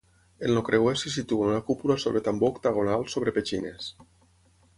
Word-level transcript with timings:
En 0.45 0.53
el 0.53 0.61
creuer 0.69 0.93
se 1.01 1.11
situa 1.15 1.49
una 1.51 1.59
cúpula 1.67 1.99
sobre 2.05 2.25
tambor 2.29 2.53
octagonal 2.55 3.07
sobre 3.17 3.35
petxines. 3.37 3.93